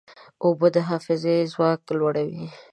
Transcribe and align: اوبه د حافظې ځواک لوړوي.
اوبه 0.45 0.67
د 0.75 0.77
حافظې 0.87 1.37
ځواک 1.53 1.81
لوړوي. 1.97 2.45